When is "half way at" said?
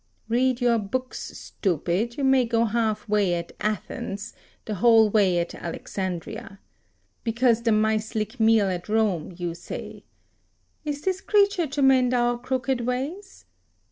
2.65-3.51